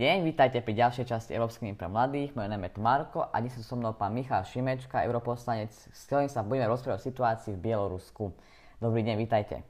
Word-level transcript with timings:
deň, 0.00 0.24
vítajte 0.24 0.64
pri 0.64 0.80
ďalšej 0.80 1.12
časti 1.12 1.36
Európskym 1.36 1.76
pre 1.76 1.84
mladých. 1.84 2.32
Moje 2.32 2.48
meno 2.48 2.64
je 2.64 2.72
Marko 2.80 3.20
a 3.20 3.36
dnes 3.36 3.52
sú 3.52 3.60
so 3.60 3.76
mnou 3.76 3.92
pán 3.92 4.16
Michal 4.16 4.48
Šimečka, 4.48 5.04
europoslanec, 5.04 5.76
s 5.76 6.00
ktorým 6.08 6.32
sa 6.32 6.40
budeme 6.40 6.72
rozprávať 6.72 7.04
o 7.04 7.08
situácii 7.12 7.52
v 7.52 7.68
Bielorusku. 7.68 8.32
Dobrý 8.80 9.04
deň, 9.04 9.16
vítajte. 9.20 9.60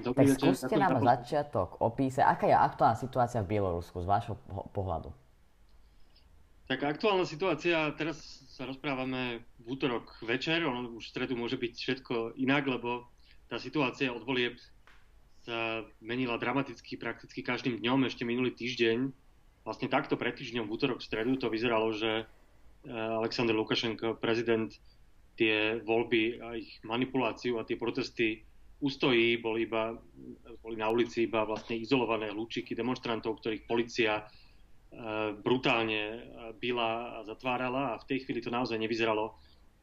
Dobrý 0.00 0.32
tak 0.32 0.40
skúste 0.40 0.80
nám 0.80 0.96
na 0.96 1.20
začiatok 1.20 1.76
opísať, 1.84 2.24
aká 2.24 2.48
je 2.48 2.56
aktuálna 2.56 2.96
situácia 2.96 3.44
v 3.44 3.52
Bielorusku 3.52 4.00
z 4.00 4.08
vášho 4.08 4.40
pohľadu. 4.72 5.12
Tak 6.72 6.80
aktuálna 6.96 7.28
situácia, 7.28 7.92
teraz 8.00 8.48
sa 8.48 8.64
rozprávame 8.64 9.44
v 9.60 9.76
útorok 9.76 10.08
večer, 10.24 10.64
ono 10.64 10.88
už 10.96 11.04
v 11.04 11.12
stredu 11.12 11.36
môže 11.36 11.60
byť 11.60 11.74
všetko 11.76 12.14
inak, 12.40 12.64
lebo 12.64 13.12
tá 13.52 13.60
situácia 13.60 14.08
od 14.08 14.24
volieb 14.24 14.56
sa 15.44 15.84
menila 16.00 16.40
dramaticky 16.40 16.96
prakticky 16.96 17.44
každým 17.44 17.76
dňom. 17.84 18.08
Ešte 18.08 18.24
minulý 18.24 18.56
týždeň 18.56 19.25
vlastne 19.66 19.90
takto 19.90 20.14
pred 20.14 20.38
týždňom 20.38 20.70
v 20.70 20.72
útorok 20.78 21.02
v 21.02 21.08
stredu 21.10 21.34
to 21.34 21.50
vyzeralo, 21.50 21.90
že 21.90 22.22
eh, 22.22 23.18
Aleksandr 23.18 23.50
Lukašenko, 23.50 24.22
prezident, 24.22 24.70
tie 25.34 25.82
voľby 25.82 26.40
a 26.40 26.56
ich 26.56 26.80
manipuláciu 26.86 27.60
a 27.60 27.66
tie 27.66 27.76
protesty 27.76 28.46
ustojí, 28.80 29.36
boli, 29.42 29.68
iba, 29.68 29.92
boli 30.64 30.80
na 30.80 30.88
ulici 30.88 31.28
iba 31.28 31.44
vlastne 31.44 31.76
izolované 31.76 32.32
lúčiky 32.32 32.72
demonstrantov, 32.72 33.42
ktorých 33.42 33.66
policia 33.66 34.22
eh, 34.22 35.34
brutálne 35.34 36.02
eh, 36.14 36.20
byla 36.54 37.20
a 37.20 37.26
zatvárala 37.26 37.98
a 37.98 38.00
v 38.00 38.08
tej 38.14 38.18
chvíli 38.22 38.38
to 38.38 38.54
naozaj 38.54 38.78
nevyzeralo 38.78 39.34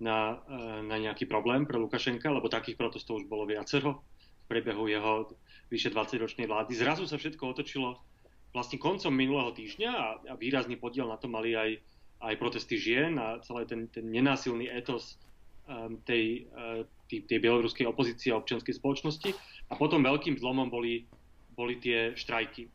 na, 0.04 0.42
na 0.84 1.00
nejaký 1.00 1.30
problém 1.30 1.64
pre 1.64 1.80
Lukašenka, 1.80 2.28
lebo 2.28 2.52
takých 2.52 2.76
protestov 2.76 3.24
už 3.24 3.30
bolo 3.30 3.48
viacero 3.48 4.04
v 4.44 4.46
priebehu 4.52 4.90
jeho 4.90 5.32
vyše 5.72 5.96
20-ročnej 5.96 6.44
vlády. 6.44 6.76
Zrazu 6.76 7.08
sa 7.08 7.16
všetko 7.16 7.56
otočilo 7.56 8.04
vlastne 8.54 8.78
koncom 8.78 9.10
minulého 9.10 9.50
týždňa 9.52 9.92
a, 9.92 10.08
a 10.30 10.34
výrazný 10.38 10.78
podiel 10.78 11.10
na 11.10 11.18
to 11.18 11.26
mali 11.26 11.58
aj, 11.58 11.82
aj 12.22 12.34
protesty 12.38 12.78
žien 12.78 13.18
a 13.18 13.42
celý 13.42 13.66
ten, 13.66 13.90
ten 13.90 14.06
nenásilný 14.06 14.70
etos 14.70 15.18
um, 15.66 15.98
tej, 16.06 16.48
uh, 16.54 16.86
tej, 17.10 17.26
tej 17.26 17.38
bieloruskej 17.42 17.90
opozície 17.90 18.30
a 18.30 18.38
občianskej 18.38 18.78
spoločnosti. 18.78 19.34
A 19.68 19.74
potom 19.74 20.06
veľkým 20.06 20.38
zlomom 20.38 20.70
boli, 20.70 21.10
boli 21.58 21.82
tie 21.82 22.14
štrajky 22.14 22.70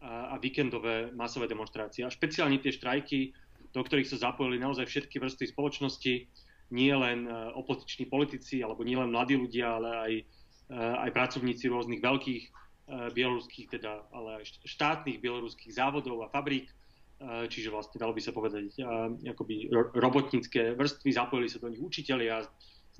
a, 0.00 0.32
a 0.32 0.34
víkendové 0.38 1.10
masové 1.10 1.50
demonstrácie. 1.50 2.06
A 2.06 2.14
špeciálne 2.14 2.62
tie 2.62 2.70
štrajky, 2.70 3.34
do 3.74 3.82
ktorých 3.82 4.06
sa 4.14 4.30
zapojili 4.30 4.62
naozaj 4.62 4.86
všetky 4.86 5.18
vrstvy 5.18 5.50
spoločnosti, 5.50 6.14
nie 6.70 6.94
len 6.94 7.26
uh, 7.26 7.50
opoziční 7.58 8.06
politici, 8.06 8.62
alebo 8.62 8.86
nie 8.86 8.94
len 8.94 9.10
mladí 9.10 9.34
ľudia, 9.34 9.82
ale 9.82 9.90
aj, 9.98 10.12
aj 10.74 11.10
pracovníci 11.12 11.68
rôznych 11.68 12.00
veľkých 12.00 12.42
Eh, 12.48 12.63
bieloruských, 12.88 13.80
teda, 13.80 14.04
ale 14.12 14.44
štátnych 14.44 15.16
bieloruských 15.16 15.72
závodov 15.72 16.20
a 16.20 16.28
fabrík, 16.28 16.68
eh, 16.68 17.48
čiže 17.48 17.72
vlastne 17.72 17.96
dalo 17.96 18.12
by 18.12 18.20
sa 18.20 18.36
povedať 18.36 18.76
eh, 18.76 19.32
akoby 19.32 19.72
robotnícke 19.96 20.76
vrstvy, 20.76 21.08
zapojili 21.08 21.48
sa 21.48 21.64
do 21.64 21.72
nich 21.72 21.80
učitelia, 21.80 22.44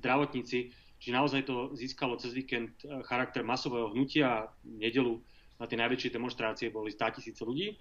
zdravotníci, 0.01 0.73
čiže 0.97 1.13
naozaj 1.13 1.41
to 1.45 1.77
získalo 1.77 2.17
cez 2.17 2.33
víkend 2.33 2.73
charakter 3.05 3.45
masového 3.45 3.93
hnutia 3.93 4.25
a 4.27 4.47
nedelu 4.65 5.21
na 5.55 5.69
tie 5.69 5.79
najväčšie 5.79 6.11
demonstrácie 6.11 6.67
boli 6.67 6.91
100 6.91 7.15
tisíce 7.15 7.39
ľudí. 7.47 7.79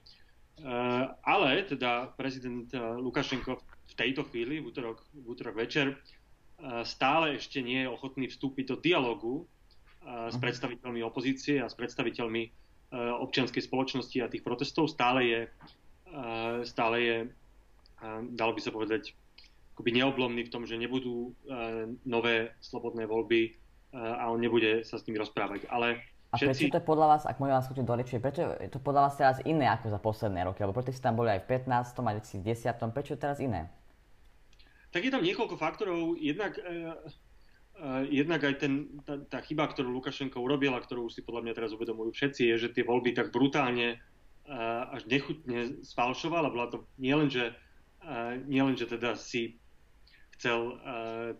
Ale 1.26 1.66
teda 1.66 2.14
prezident 2.14 2.70
Lukašenko 3.02 3.58
v 3.90 3.94
tejto 3.98 4.22
chvíli, 4.30 4.62
v 4.62 4.70
útorok, 4.70 5.02
v 5.10 5.26
útorok 5.26 5.58
večer, 5.58 5.98
stále 6.86 7.34
ešte 7.34 7.58
nie 7.66 7.82
je 7.82 7.90
ochotný 7.90 8.30
vstúpiť 8.30 8.70
do 8.70 8.76
dialogu 8.78 9.50
s 10.04 10.36
predstaviteľmi 10.36 11.00
opozície 11.00 11.60
a 11.60 11.66
s 11.68 11.74
predstaviteľmi 11.76 12.42
e, 12.44 12.50
občianskej 12.94 13.64
spoločnosti 13.64 14.18
a 14.20 14.30
tých 14.30 14.44
protestov. 14.44 14.92
Stále 14.92 15.20
je, 15.24 15.40
e, 15.44 15.48
stále 16.68 16.96
je 17.00 17.16
e, 17.24 17.26
dalo 18.36 18.52
by 18.52 18.60
sa 18.60 18.70
povedať, 18.70 19.16
akoby 19.74 19.90
neoblomný 19.96 20.46
v 20.46 20.52
tom, 20.54 20.62
že 20.70 20.78
nebudú 20.78 21.34
nové 22.06 22.54
slobodné 22.62 23.10
voľby 23.10 23.58
a 23.90 24.30
on 24.30 24.38
nebude 24.38 24.86
sa 24.86 25.02
s 25.02 25.06
nimi 25.10 25.18
rozprávať. 25.18 25.66
Ale 25.66 25.98
a 26.30 26.38
všetci... 26.38 26.70
prečo 26.70 26.70
to 26.70 26.78
je 26.78 26.86
podľa 26.86 27.06
vás, 27.10 27.22
ak 27.26 27.42
môžem 27.42 27.58
vás 27.58 27.66
skočiť 27.66 27.82
do 27.82 27.94
reči, 27.98 28.22
prečo 28.22 28.54
je 28.54 28.70
to 28.70 28.78
podľa 28.78 29.10
vás 29.10 29.18
teraz 29.18 29.42
iné 29.42 29.66
ako 29.66 29.90
za 29.90 29.98
posledné 29.98 30.46
roky? 30.46 30.62
Lebo 30.62 30.78
protesty 30.78 31.02
tam 31.02 31.18
boli 31.18 31.34
aj 31.34 31.42
v 31.42 31.58
15. 31.58 31.90
a 31.90 32.12
2010. 32.22 32.94
Prečo 32.94 33.10
je 33.14 33.18
teraz 33.18 33.42
iné? 33.42 33.66
Tak 34.94 35.02
je 35.02 35.10
tam 35.10 35.26
niekoľko 35.26 35.58
faktorov. 35.58 36.14
Jednak 36.22 36.54
jednak 38.08 38.40
aj 38.46 38.54
ten, 38.62 39.02
tá, 39.02 39.18
tá 39.26 39.38
chyba, 39.42 39.66
ktorú 39.66 39.90
Lukašenko 39.90 40.38
urobil 40.38 40.72
a 40.72 40.84
ktorú 40.84 41.10
už 41.10 41.18
si 41.18 41.26
podľa 41.26 41.50
mňa 41.50 41.54
teraz 41.58 41.70
uvedomujú 41.74 42.14
všetci, 42.14 42.42
je, 42.54 42.54
že 42.66 42.72
tie 42.74 42.86
voľby 42.86 43.12
tak 43.12 43.34
brutálne 43.34 43.98
až 44.92 45.08
nechutne 45.08 45.80
sfalšoval 45.80 46.44
a 46.44 46.52
bola 46.52 46.66
to 46.68 46.84
nielen, 47.00 47.32
že, 47.32 47.56
nielen, 48.44 48.76
že 48.76 48.84
teda 48.84 49.16
si 49.16 49.56
chcel 50.36 50.76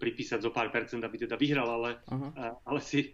pripísať 0.01 0.41
zo 0.41 0.49
pár 0.49 0.73
percent, 0.73 1.05
aby 1.05 1.21
teda 1.21 1.37
vyhral, 1.37 1.69
ale, 1.69 2.01
uh-huh. 2.09 2.57
ale 2.65 2.81
si, 2.81 3.13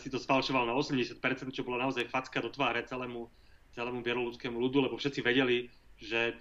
si 0.00 0.08
to 0.08 0.16
sfalšoval 0.16 0.64
na 0.64 0.72
80%, 0.72 1.20
čo 1.52 1.66
bola 1.66 1.84
naozaj 1.84 2.08
facka 2.08 2.40
do 2.40 2.48
tváre 2.48 2.80
celému, 2.88 3.28
celému 3.76 4.00
bieloluskému 4.00 4.56
ľudu, 4.56 4.88
lebo 4.88 4.96
všetci 4.96 5.20
vedeli, 5.20 5.68
že 6.00 6.32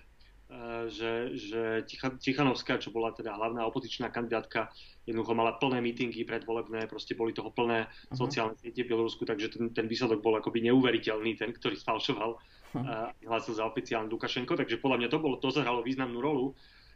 že, 0.93 1.33
že 1.33 1.61
Tichanovská, 2.21 2.77
čo 2.77 2.93
bola 2.93 3.09
teda 3.09 3.33
hlavná 3.33 3.65
opozičná 3.65 4.13
kandidátka, 4.13 4.69
jednoducho 5.09 5.33
mala 5.33 5.57
plné 5.57 5.81
mítingy 5.81 6.21
predvolebné, 6.21 6.85
proste 6.85 7.17
boli 7.17 7.33
toho 7.33 7.49
plné 7.49 7.89
uh-huh. 7.89 8.17
sociálne 8.17 8.53
siete 8.57 8.85
v 8.85 8.93
Bielorusku, 8.93 9.25
takže 9.25 9.57
ten, 9.57 9.73
ten 9.73 9.85
výsledok 9.89 10.21
bol 10.21 10.37
akoby 10.37 10.61
neuveriteľný, 10.69 11.33
ten, 11.37 11.49
ktorý 11.49 11.77
sfalšoval 11.81 12.37
uh-huh. 12.37 12.77
a 12.85 13.09
hlásil 13.25 13.57
za 13.57 13.65
oficiálny 13.65 14.05
Lukašenko, 14.09 14.53
takže 14.53 14.77
podľa 14.77 15.05
mňa 15.05 15.09
to 15.09 15.17
bolo, 15.17 15.35
to 15.41 15.49
zahralo 15.49 15.81
významnú 15.81 16.21
rolu. 16.21 16.53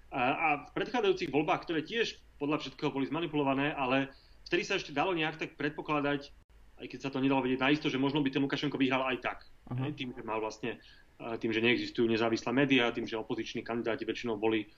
A, 0.09 0.21
a 0.33 0.47
v 0.69 0.71
predchádzajúcich 0.73 1.29
voľbách, 1.33 1.65
ktoré 1.65 1.81
tiež 1.85 2.21
podľa 2.37 2.65
všetkého 2.65 2.93
boli 2.93 3.09
zmanipulované, 3.09 3.73
ale 3.73 4.13
vtedy 4.45 4.61
sa 4.65 4.77
ešte 4.77 4.93
dalo 4.93 5.13
nejak 5.13 5.37
tak 5.41 5.57
predpokladať, 5.57 6.33
aj 6.79 6.85
keď 6.85 6.99
sa 7.01 7.09
to 7.13 7.21
nedalo 7.21 7.45
vedieť 7.45 7.61
naisto, 7.61 7.89
že 7.89 8.01
možno 8.01 8.21
by 8.21 8.29
ten 8.29 8.41
Lukašenko 8.41 8.77
vyhral 8.77 9.05
aj 9.09 9.17
tak. 9.21 9.37
Uh-huh. 9.69 9.89
Tým, 9.93 10.13
že 10.13 10.21
mal 10.21 10.37
vlastne 10.37 10.81
tým, 11.19 11.51
že 11.51 11.59
neexistujú 11.59 12.07
nezávislé 12.07 12.55
médiá, 12.55 12.95
tým, 12.95 13.03
že 13.03 13.19
opoziční 13.19 13.59
kandidáti 13.67 14.07
väčšinou 14.07 14.39
boli, 14.39 14.71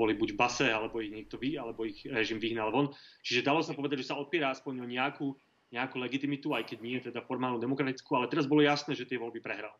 boli 0.00 0.16
buď 0.16 0.32
base, 0.32 0.66
alebo 0.72 1.04
ich 1.04 1.12
niekto 1.12 1.36
vy, 1.36 1.60
alebo 1.60 1.84
ich 1.84 2.00
režim 2.08 2.40
vyhnal 2.40 2.72
von. 2.72 2.96
Čiže 3.20 3.44
dalo 3.44 3.60
sa 3.60 3.76
povedať, 3.76 4.00
že 4.00 4.08
sa 4.08 4.16
opiera 4.16 4.48
aspoň 4.56 4.80
o 4.80 4.86
nejakú, 4.88 5.36
nejakú 5.76 6.00
legitimitu, 6.00 6.56
aj 6.56 6.64
keď 6.72 6.78
nie 6.80 6.96
teda 7.04 7.20
formálnu 7.28 7.60
demokratickú, 7.60 8.16
ale 8.16 8.32
teraz 8.32 8.48
bolo 8.48 8.64
jasné, 8.64 8.96
že 8.96 9.04
tie 9.04 9.20
voľby 9.20 9.44
prehral. 9.44 9.76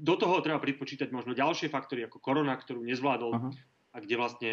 Do 0.00 0.14
toho 0.20 0.40
treba 0.40 0.60
pripočítať 0.60 1.12
možno 1.12 1.36
ďalšie 1.36 1.68
faktory, 1.72 2.04
ako 2.08 2.20
korona, 2.20 2.56
ktorú 2.56 2.84
nezvládol 2.84 3.32
uh-huh. 3.36 3.52
a 3.92 3.96
kde 4.00 4.14
vlastne 4.20 4.52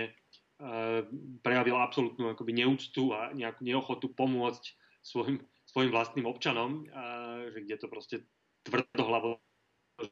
prejavil 1.43 1.77
absolútnu 1.77 2.33
akoby 2.33 2.51
neúctu 2.51 3.13
a 3.13 3.29
nejakú 3.35 3.61
neochotu 3.61 4.09
pomôcť 4.09 4.63
svojim, 5.05 5.37
svojim 5.69 5.91
vlastným 5.93 6.25
občanom, 6.25 6.89
že 7.53 7.59
kde 7.61 7.75
to 7.77 7.87
proste 7.91 8.15
tvrdohlavo 8.65 9.37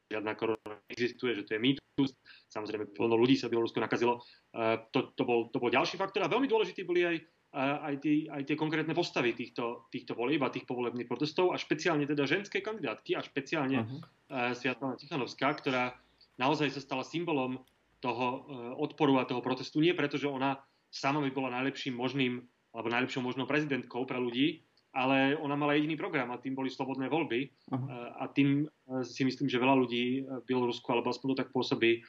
žiadna 0.09 0.33
korona 0.33 0.81
existuje, 0.89 1.37
že 1.37 1.45
to 1.45 1.55
je 1.55 1.61
mýtus. 1.61 2.11
Samozrejme, 2.49 2.91
plno 2.95 3.15
ľudí 3.15 3.37
sa 3.37 3.47
v 3.47 3.57
Bielorusku 3.57 3.77
nakazilo. 3.77 4.21
To, 4.91 4.99
to, 5.13 5.23
bol, 5.23 5.49
to 5.53 5.61
bol 5.61 5.69
ďalší 5.69 5.95
faktor 5.95 6.25
a 6.25 6.31
veľmi 6.31 6.49
dôležitý 6.49 6.83
boli 6.87 7.05
aj, 7.05 7.17
aj, 7.55 7.95
tí, 8.01 8.27
aj 8.27 8.43
tie 8.49 8.55
konkrétne 8.59 8.91
postavy 8.91 9.31
týchto, 9.31 9.87
týchto 9.93 10.17
volieb 10.17 10.43
a 10.43 10.51
tých 10.51 10.67
povolebných 10.67 11.07
protestov 11.07 11.53
a 11.53 11.61
špeciálne 11.61 12.03
teda 12.09 12.27
ženské 12.27 12.59
kandidátky 12.59 13.15
a 13.15 13.21
špeciálne 13.23 13.79
uh-huh. 13.85 14.51
Sviatlana 14.57 14.99
Tichanovská, 14.99 15.53
ktorá 15.55 15.95
naozaj 16.35 16.73
sa 16.75 16.81
stala 16.83 17.03
symbolom 17.07 17.63
toho 18.03 18.27
e, 18.27 18.39
odporu 18.79 19.17
a 19.17 19.27
toho 19.27 19.39
protestu. 19.39 19.79
Nie 19.79 19.95
preto, 19.95 20.19
že 20.19 20.27
ona 20.27 20.59
sama 20.91 21.23
by 21.23 21.31
bola 21.31 21.49
najlepším 21.55 21.95
možným 21.95 22.43
alebo 22.75 22.91
najlepšou 22.91 23.23
možnou 23.23 23.47
prezidentkou 23.47 24.03
pre 24.03 24.19
ľudí, 24.19 24.67
ale 24.95 25.35
ona 25.35 25.59
mala 25.59 25.75
jediný 25.75 25.99
program 25.99 26.31
a 26.31 26.39
tým 26.39 26.55
boli 26.55 26.71
slobodné 26.71 27.11
voľby 27.11 27.51
uh-huh. 27.67 28.23
a 28.23 28.31
tým 28.31 28.63
e, 28.63 29.03
si 29.03 29.27
myslím, 29.27 29.51
že 29.51 29.59
veľa 29.59 29.75
ľudí 29.75 30.23
v 30.23 30.43
Bielorusku, 30.47 30.87
alebo 30.87 31.11
aspoň 31.11 31.35
to 31.35 31.39
tak 31.43 31.51
pôsobí, 31.51 31.99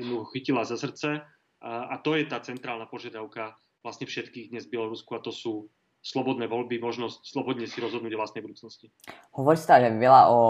ju 0.00 0.24
chytila 0.32 0.64
za 0.64 0.80
srdce 0.80 1.20
a 1.60 1.94
to 2.00 2.16
je 2.16 2.24
tá 2.24 2.40
centrálna 2.40 2.88
požiadavka 2.88 3.52
vlastne 3.84 4.08
všetkých 4.08 4.48
dnes 4.48 4.64
v 4.64 4.78
Bielorusku 4.78 5.12
a 5.12 5.20
to 5.20 5.28
sú 5.28 5.68
slobodné 6.00 6.46
voľby, 6.46 6.78
možnosť 6.78 7.26
slobodne 7.26 7.66
si 7.66 7.82
rozhodnúť 7.82 8.14
o 8.14 8.20
vlastnej 8.20 8.40
budúcnosti. 8.40 8.88
Hovorí 9.34 9.58
sa 9.58 9.82
aj 9.82 9.98
veľa 9.98 10.22
o 10.30 10.40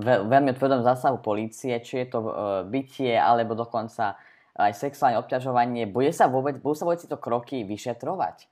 veľmi 0.00 0.54
tvrdom 0.54 0.86
zásahu 0.86 1.18
polície, 1.20 1.74
či 1.82 2.04
je 2.04 2.06
to 2.06 2.18
e, 2.22 2.32
bytie, 2.70 3.12
alebo 3.16 3.58
dokonca 3.58 4.14
aj 4.56 4.72
sexuálne 4.72 5.20
obťažovanie. 5.20 5.84
Bude 5.90 6.12
sa 6.14 6.30
vôbec, 6.30 6.60
budú 6.62 6.76
sa 6.76 6.86
vôbec 6.88 7.02
tieto 7.02 7.20
kroky 7.20 7.64
vyšetrovať? 7.66 8.48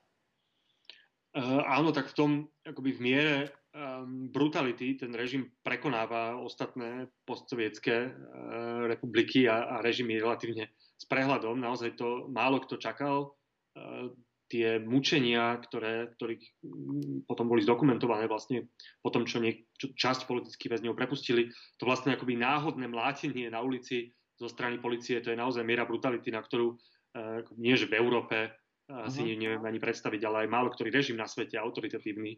Uh, 1.35 1.67
áno, 1.67 1.91
tak 1.91 2.15
v 2.15 2.15
tom, 2.15 2.31
akoby 2.63 2.95
v 2.95 3.01
miere 3.03 3.37
um, 3.75 4.31
brutality 4.31 4.95
ten 4.95 5.11
režim 5.19 5.51
prekonáva 5.67 6.39
ostatné 6.39 7.11
postsovietské 7.27 8.07
uh, 8.07 8.87
republiky 8.87 9.51
a, 9.51 9.67
a 9.67 9.83
režimy 9.83 10.23
relatívne 10.23 10.71
s 10.95 11.05
prehľadom. 11.11 11.59
Naozaj 11.59 11.99
to 11.99 12.31
málo 12.31 12.63
kto 12.63 12.79
čakal. 12.79 13.35
Uh, 13.75 14.15
tie 14.47 14.79
mučenia, 14.79 15.59
ktoré, 15.59 16.15
ktorých 16.15 16.63
mm, 16.63 17.27
potom 17.27 17.51
boli 17.51 17.67
zdokumentované 17.67 18.31
vlastne 18.31 18.71
po 19.03 19.11
tom, 19.11 19.27
čo, 19.27 19.43
niek- 19.43 19.67
čo 19.75 19.91
časť 19.91 20.31
politických 20.31 20.71
väzňov 20.79 20.95
prepustili, 20.95 21.51
to 21.81 21.83
vlastne 21.83 22.15
akoby 22.15 22.39
náhodné 22.39 22.87
mlátenie 22.87 23.51
na 23.51 23.59
ulici 23.59 24.15
zo 24.39 24.47
strany 24.47 24.79
policie, 24.79 25.19
to 25.19 25.35
je 25.35 25.39
naozaj 25.43 25.67
miera 25.67 25.83
brutality, 25.83 26.31
na 26.31 26.47
ktorú 26.47 26.79
uh, 26.79 27.43
nie 27.59 27.75
že 27.75 27.91
v 27.91 27.99
Európe 27.99 28.55
si 28.85 29.25
uh-huh. 29.25 29.41
neviem 29.41 29.65
ani 29.65 29.81
predstaviť, 29.81 30.21
ale 30.29 30.45
aj 30.45 30.49
málo 30.53 30.69
ktorý 30.69 30.93
režim 30.93 31.17
na 31.17 31.25
svete 31.25 31.57
autoritatívny 31.57 32.37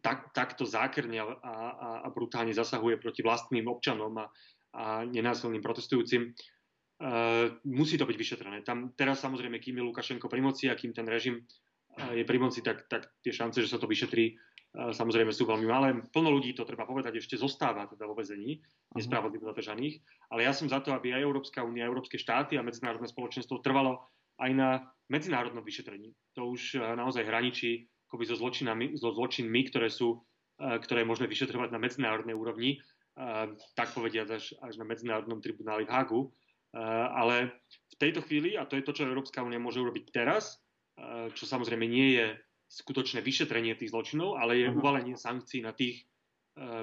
tak, 0.00 0.32
takto 0.32 0.64
zákerne 0.64 1.20
a, 1.20 1.26
a, 1.36 1.54
a 2.00 2.08
brutálne 2.08 2.56
zasahuje 2.56 2.96
proti 2.96 3.20
vlastným 3.20 3.68
občanom 3.68 4.16
a, 4.16 4.26
a 4.72 5.04
nenásilným 5.04 5.60
protestujúcim. 5.60 6.32
Uh, 7.02 7.58
musí 7.66 7.98
to 7.98 8.06
byť 8.06 8.14
vyšetrené. 8.16 8.62
Tam 8.62 8.94
teraz 8.94 9.20
samozrejme, 9.20 9.58
kým 9.58 9.74
je 9.74 9.84
Lukašenko 9.90 10.30
pri 10.30 10.40
moci 10.40 10.70
a 10.70 10.78
kým 10.78 10.94
ten 10.94 11.04
režim 11.04 11.42
uh, 11.42 12.14
je 12.14 12.22
pri 12.22 12.38
moci, 12.38 12.62
tak, 12.62 12.86
tak 12.86 13.10
tie 13.20 13.34
šance, 13.34 13.58
že 13.58 13.66
sa 13.66 13.82
to 13.82 13.90
vyšetrí, 13.90 14.38
uh, 14.38 14.94
samozrejme 14.94 15.34
sú 15.34 15.42
veľmi 15.42 15.66
malé. 15.66 15.98
Plno 16.14 16.30
ľudí, 16.30 16.54
to 16.54 16.62
treba 16.62 16.86
povedať, 16.86 17.18
ešte 17.18 17.34
zostáva 17.34 17.90
teda 17.90 18.06
vo 18.06 18.14
vezení 18.14 18.62
uh-huh. 18.62 19.02
nespravodlivo 19.02 19.50
zadržaných. 19.50 19.98
Ale 20.30 20.46
ja 20.46 20.54
som 20.54 20.70
za 20.70 20.78
to, 20.78 20.94
aby 20.94 21.10
aj 21.10 21.26
Európska 21.26 21.66
únia, 21.66 21.90
Európske 21.90 22.22
štáty 22.22 22.54
a 22.54 22.62
medzinárodné 22.62 23.10
spoločenstvo 23.10 23.58
trvalo 23.60 23.98
aj 24.42 24.50
na 24.52 24.70
medzinárodnom 25.06 25.62
vyšetrení. 25.62 26.10
To 26.34 26.50
už 26.50 26.82
naozaj 26.98 27.22
hraničí 27.22 27.86
akoby 28.10 28.24
so, 28.26 28.36
zločinami, 28.36 28.98
so 28.98 29.14
zločinmi, 29.14 29.70
ktoré 29.70 29.88
sú 29.88 30.20
ktoré 30.60 31.02
je 31.02 31.10
možné 31.10 31.26
vyšetrovať 31.26 31.74
na 31.74 31.80
medzinárodnej 31.80 32.36
úrovni, 32.36 32.78
tak 33.74 33.92
povediať 33.92 34.28
až, 34.30 34.44
až 34.62 34.74
na 34.78 34.86
medzinárodnom 34.86 35.42
tribunáli 35.42 35.84
v 35.84 35.92
Hagu. 35.92 36.20
Ale 37.12 37.52
v 37.66 37.94
tejto 38.00 38.24
chvíli, 38.24 38.56
a 38.56 38.64
to 38.64 38.78
je 38.80 38.86
to, 38.86 38.96
čo 38.96 39.08
Európska 39.08 39.44
únia 39.44 39.60
môže 39.60 39.82
urobiť 39.82 40.08
teraz, 40.14 40.62
čo 41.36 41.44
samozrejme 41.44 41.84
nie 41.84 42.16
je 42.16 42.26
skutočné 42.72 43.20
vyšetrenie 43.20 43.76
tých 43.76 43.92
zločinov, 43.92 44.40
ale 44.40 44.64
je 44.64 44.68
mhm. 44.72 44.76
uvalenie 44.80 45.16
sankcií 45.18 45.60
na 45.60 45.76
tých 45.76 46.08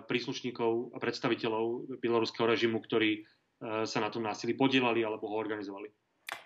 príslušníkov 0.10 0.94
a 0.94 0.98
predstaviteľov 0.98 1.98
bieloruského 2.02 2.50
režimu, 2.50 2.82
ktorí 2.82 3.26
sa 3.86 4.00
na 4.02 4.10
tom 4.10 4.26
násilí 4.26 4.58
podielali 4.58 5.06
alebo 5.06 5.30
ho 5.30 5.38
organizovali. 5.38 5.90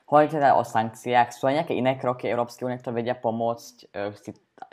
Hovoríte 0.03 0.35
teda 0.35 0.59
o 0.59 0.67
sankciách. 0.67 1.31
Sú 1.31 1.47
aj 1.47 1.63
nejaké 1.63 1.73
iné 1.79 1.95
kroky 1.95 2.27
Európskej 2.27 2.67
únie, 2.67 2.79
ktoré 2.79 2.99
vedia 2.99 3.15
pomôcť 3.15 3.75
e, 3.87 4.11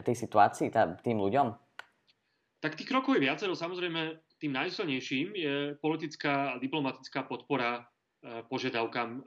tej 0.02 0.16
situácii, 0.18 0.74
tým 1.06 1.22
ľuďom? 1.22 1.54
Tak 2.60 2.74
tých 2.74 2.90
krokov 2.90 3.14
je 3.16 3.24
viacero. 3.30 3.54
Samozrejme, 3.54 4.18
tým 4.42 4.52
najsilnejším 4.52 5.28
je 5.38 5.54
politická 5.78 6.58
a 6.58 6.60
diplomatická 6.60 7.30
podpora 7.30 7.78
e, 7.78 8.42
požiadavkám 8.50 9.08
e, 9.14 9.20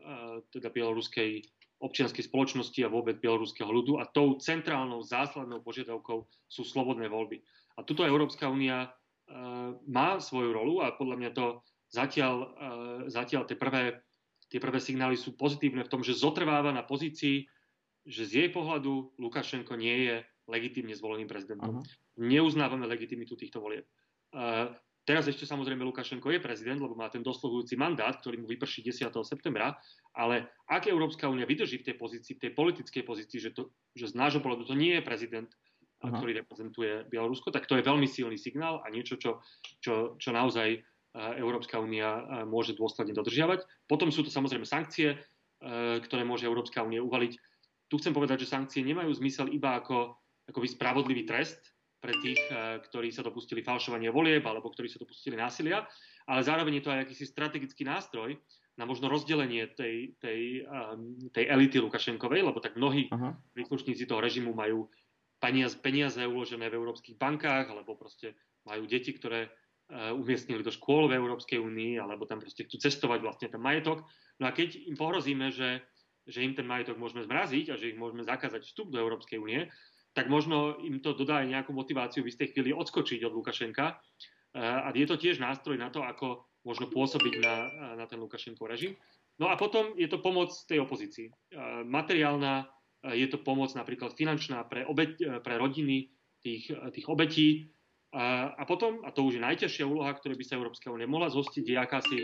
teda 0.52 0.68
bieloruskej 0.76 1.40
občianskej 1.80 2.28
spoločnosti 2.28 2.80
a 2.84 2.92
vôbec 2.92 3.20
bieloruského 3.24 3.68
ľudu 3.68 4.00
a 4.00 4.08
tou 4.08 4.40
centrálnou 4.40 5.04
zásladnou 5.04 5.64
požiadavkou 5.64 6.28
sú 6.48 6.64
slobodné 6.64 7.08
voľby. 7.12 7.44
A 7.80 7.84
tuto 7.84 8.08
Európska 8.08 8.48
únia 8.48 8.88
má 9.84 10.16
svoju 10.16 10.56
rolu 10.56 10.80
a 10.80 10.96
podľa 10.96 11.16
mňa 11.20 11.32
to 11.36 11.60
zatiaľ, 11.92 12.56
zatiaľ 13.12 13.44
tie, 13.44 13.60
prvé, 13.60 14.00
tie 14.54 14.62
prvé 14.62 14.78
signály 14.78 15.18
sú 15.18 15.34
pozitívne 15.34 15.82
v 15.82 15.90
tom, 15.90 16.06
že 16.06 16.14
zotrváva 16.14 16.70
na 16.70 16.86
pozícii, 16.86 17.50
že 18.06 18.24
z 18.30 18.32
jej 18.46 18.50
pohľadu 18.54 19.18
Lukašenko 19.18 19.74
nie 19.74 20.06
je 20.06 20.16
legitímne 20.46 20.94
zvoleným 20.94 21.26
prezidentom. 21.26 21.82
Uh-huh. 21.82 22.22
Neuznávame 22.22 22.86
legitimitu 22.86 23.34
týchto 23.34 23.58
volieb. 23.58 23.90
Teraz 25.04 25.28
ešte 25.28 25.44
samozrejme 25.44 25.84
Lukašenko 25.84 26.32
je 26.32 26.40
prezident, 26.40 26.80
lebo 26.80 26.96
má 26.96 27.12
ten 27.12 27.20
dosluhujúci 27.20 27.76
mandát, 27.76 28.16
ktorý 28.16 28.40
mu 28.40 28.48
vyprší 28.48 28.88
10. 28.88 29.12
septembra, 29.28 29.76
ale 30.16 30.48
ak 30.70 30.88
Európska 30.88 31.28
únia 31.28 31.44
vydrží 31.44 31.84
v 31.84 31.92
tej 31.92 31.96
pozícii, 32.00 32.40
v 32.40 32.44
tej 32.48 32.52
politickej 32.56 33.04
pozícii, 33.04 33.40
že, 33.42 33.52
to, 33.52 33.74
že 33.98 34.14
z 34.14 34.16
nášho 34.16 34.40
pohľadu 34.40 34.64
to 34.64 34.80
nie 34.80 34.96
je 34.96 35.04
prezident, 35.04 35.50
Aha. 36.00 36.16
ktorý 36.16 36.40
reprezentuje 36.40 37.04
Bielorusko, 37.12 37.52
tak 37.52 37.68
to 37.68 37.76
je 37.76 37.84
veľmi 37.84 38.08
silný 38.08 38.40
signál 38.40 38.80
a 38.84 38.88
niečo, 38.88 39.20
čo, 39.20 39.44
čo, 39.84 40.16
čo 40.16 40.30
naozaj 40.32 40.80
Európska 41.14 41.78
únia 41.78 42.10
e, 42.10 42.22
môže 42.50 42.74
dôsledne 42.74 43.14
dodržiavať. 43.14 43.66
Potom 43.86 44.10
sú 44.10 44.26
to 44.26 44.34
samozrejme 44.34 44.66
sankcie, 44.66 45.14
e, 45.14 45.18
ktoré 46.02 46.26
môže 46.26 46.50
Európska 46.50 46.82
únia 46.82 47.06
uvaliť. 47.06 47.38
Tu 47.88 47.96
chcem 48.02 48.14
povedať, 48.14 48.46
že 48.46 48.54
sankcie 48.54 48.82
nemajú 48.82 49.14
zmysel 49.14 49.54
iba 49.54 49.78
ako 49.78 50.18
akoby 50.50 50.68
spravodlivý 50.68 51.24
trest 51.24 51.74
pre 52.04 52.12
tých, 52.20 52.42
eh, 52.52 52.84
ktorí 52.84 53.16
sa 53.16 53.24
dopustili 53.24 53.64
falšovania 53.64 54.12
volieb 54.12 54.44
alebo 54.44 54.68
ktorí 54.68 54.92
sa 54.92 55.00
dopustili 55.00 55.40
násilia, 55.40 55.88
ale 56.28 56.44
zároveň 56.44 56.80
je 56.80 56.84
to 56.84 56.92
aj 56.92 57.00
akýsi 57.08 57.26
strategický 57.32 57.88
nástroj 57.88 58.36
na 58.76 58.84
možno 58.84 59.08
rozdelenie 59.08 59.70
tej, 59.70 60.18
tej, 60.18 60.66
tej 61.30 61.46
elity 61.46 61.78
Lukašenkovej, 61.78 62.42
lebo 62.42 62.58
tak 62.58 62.74
mnohí 62.74 63.06
uh-huh. 63.06 63.38
príslušníci 63.54 64.10
toho 64.10 64.18
režimu 64.18 64.50
majú 64.50 64.90
peniaze, 65.38 65.78
peniaze 65.78 66.18
uložené 66.26 66.74
v 66.74 66.82
európskych 66.82 67.14
bankách, 67.22 67.70
alebo 67.70 67.94
proste 67.94 68.34
majú 68.66 68.90
deti, 68.90 69.14
ktoré 69.14 69.54
umiestnili 69.94 70.66
do 70.66 70.74
škôl 70.74 71.06
v 71.06 71.22
Európskej 71.22 71.62
únii, 71.62 72.02
alebo 72.02 72.26
tam 72.26 72.42
proste 72.42 72.66
chcú 72.66 72.82
cestovať 72.82 73.20
vlastne 73.22 73.48
ten 73.50 73.62
majetok. 73.62 74.02
No 74.42 74.50
a 74.50 74.52
keď 74.52 74.90
im 74.90 74.98
pohrozíme, 74.98 75.54
že, 75.54 75.86
že 76.26 76.42
im 76.42 76.58
ten 76.58 76.66
majetok 76.66 76.98
môžeme 76.98 77.22
zmraziť 77.22 77.70
a 77.70 77.78
že 77.78 77.94
ich 77.94 77.98
môžeme 78.02 78.26
zakázať 78.26 78.66
vstup 78.66 78.90
do 78.90 78.98
Európskej 78.98 79.38
únie, 79.38 79.70
tak 80.14 80.30
možno 80.30 80.78
im 80.82 81.02
to 81.02 81.18
dodá 81.18 81.42
aj 81.42 81.50
nejakú 81.50 81.74
motiváciu 81.74 82.22
v 82.22 82.30
istej 82.30 82.54
chvíli 82.54 82.70
odskočiť 82.74 83.26
od 83.26 83.34
Lukašenka. 83.34 83.98
Eh, 84.54 84.62
a 84.62 84.94
je 84.94 85.10
to 85.10 85.18
tiež 85.18 85.42
nástroj 85.42 85.78
na 85.82 85.90
to, 85.90 86.06
ako 86.06 86.46
možno 86.64 86.88
pôsobiť 86.88 87.42
na, 87.42 87.56
na 87.98 88.06
ten 88.06 88.22
Lukašenkov 88.22 88.70
režim. 88.70 88.94
No 89.42 89.50
a 89.50 89.58
potom 89.58 89.98
je 89.98 90.06
to 90.06 90.22
pomoc 90.22 90.54
tej 90.70 90.86
opozícii. 90.86 91.34
Eh, 91.34 91.82
materiálna, 91.82 92.70
eh, 93.10 93.18
je 93.18 93.28
to 93.34 93.42
pomoc 93.42 93.74
napríklad 93.74 94.14
finančná 94.14 94.62
pre, 94.70 94.86
obeť, 94.86 95.42
pre 95.42 95.58
rodiny 95.58 96.14
tých, 96.46 96.70
tých 96.94 97.08
obetí. 97.10 97.74
A, 98.14 98.54
a 98.54 98.64
potom, 98.70 99.02
a 99.02 99.10
to 99.10 99.26
už 99.26 99.42
je 99.42 99.46
najťažšia 99.46 99.90
úloha, 99.90 100.14
ktoré 100.14 100.38
by 100.38 100.46
sa 100.46 100.62
Európska 100.62 100.94
únia 100.94 101.10
mohla 101.10 101.34
zostiť, 101.34 101.66
je 101.66 101.78
akási 101.82 102.18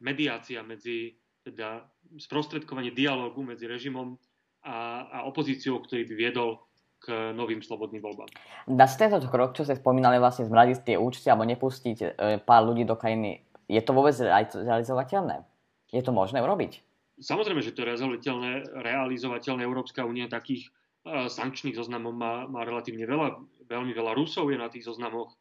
mediácia 0.00 0.64
medzi, 0.64 1.12
teda 1.44 1.84
sprostredkovanie 2.16 2.96
dialógu 2.96 3.44
medzi 3.44 3.68
režimom 3.68 4.16
a, 4.64 5.04
a 5.12 5.18
opozíciou, 5.28 5.84
ktorý 5.84 6.08
by 6.08 6.14
viedol 6.16 6.64
k 6.96 7.36
novým 7.36 7.60
slobodným 7.60 8.00
voľbám. 8.00 8.32
Dá 8.64 8.88
sa 8.88 8.96
tento 9.06 9.28
krok, 9.28 9.52
čo 9.52 9.68
ste 9.68 9.76
spomínali, 9.76 10.16
vlastne 10.16 10.48
zmradiť 10.48 10.78
tie 10.88 10.96
účty 10.96 11.28
alebo 11.28 11.44
nepustiť 11.44 11.96
e, 12.00 12.06
pár 12.40 12.64
ľudí 12.64 12.88
do 12.88 12.96
krajiny, 12.96 13.44
je 13.68 13.82
to 13.84 13.92
vôbec 13.92 14.16
realizovateľné? 14.16 15.44
Je 15.92 16.02
to 16.02 16.16
možné 16.16 16.40
urobiť? 16.40 16.80
Samozrejme, 17.20 17.60
že 17.64 17.72
to 17.72 17.84
je 17.84 17.88
realizovateľné. 17.92 18.50
realizovateľné. 18.80 19.60
Európska 19.64 20.04
únia 20.04 20.28
takých 20.28 20.68
sankčných 21.06 21.78
zoznamov 21.78 22.12
má, 22.12 22.50
má 22.50 22.66
relatívne 22.66 23.06
veľa. 23.06 23.38
Veľmi 23.66 23.94
veľa 23.94 24.12
Rusov 24.18 24.50
je 24.50 24.58
na 24.58 24.66
tých 24.66 24.86
zoznamoch. 24.86 25.34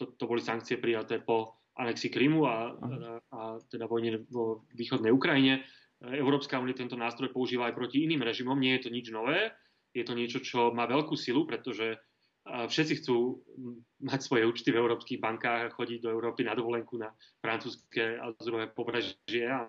To, 0.00 0.08
to 0.16 0.24
boli 0.24 0.40
sankcie 0.40 0.80
prijaté 0.80 1.20
po 1.20 1.60
anexi 1.76 2.08
Krymu 2.08 2.44
a, 2.44 2.72
a, 2.72 2.88
a 3.32 3.40
teda 3.68 3.84
vojne 3.84 4.24
vo 4.32 4.64
východnej 4.72 5.12
Ukrajine. 5.12 5.64
Európska 6.00 6.56
únia 6.56 6.72
tento 6.72 6.96
nástroj 6.96 7.32
používa 7.32 7.68
aj 7.68 7.76
proti 7.76 8.08
iným 8.08 8.24
režimom. 8.24 8.56
Nie 8.56 8.80
je 8.80 8.88
to 8.88 8.90
nič 8.92 9.12
nové 9.12 9.52
je 9.94 10.04
to 10.06 10.14
niečo, 10.14 10.38
čo 10.38 10.70
má 10.70 10.86
veľkú 10.86 11.18
silu, 11.18 11.46
pretože 11.46 11.98
všetci 12.46 13.04
chcú 13.04 13.42
mať 14.00 14.20
svoje 14.24 14.48
účty 14.48 14.72
v 14.72 14.80
európskych 14.80 15.20
bankách 15.20 15.60
a 15.70 15.74
chodiť 15.74 15.98
do 16.00 16.10
Európy 16.14 16.46
na 16.46 16.56
dovolenku 16.56 16.96
na 16.96 17.12
francúzske 17.42 18.16
a 18.16 18.32
zdroje 18.40 18.72
pobrežie 18.72 19.44
a, 19.50 19.68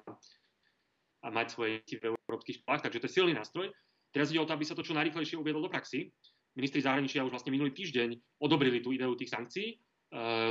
a 1.25 1.27
mať 1.29 1.47
svoje 1.51 1.69
účty 1.81 1.99
v 1.99 2.15
európskych 2.15 2.63
školách. 2.63 2.81
Takže 2.87 2.99
to 3.01 3.07
je 3.09 3.15
silný 3.17 3.33
nástroj. 3.35 3.67
Teraz 4.11 4.29
ide 4.29 4.43
o 4.43 4.47
to, 4.47 4.53
aby 4.53 4.67
sa 4.67 4.75
to 4.75 4.83
čo 4.83 4.91
najrychlejšie 4.93 5.39
uviedlo 5.39 5.63
do 5.63 5.71
praxi. 5.71 6.11
Ministri 6.53 6.83
zahraničia 6.83 7.23
už 7.23 7.31
vlastne 7.31 7.55
minulý 7.55 7.71
týždeň 7.71 8.39
odobrili 8.43 8.83
tú 8.83 8.91
ideu 8.91 9.15
tých 9.15 9.31
sankcií, 9.31 9.67
e, 9.71 9.75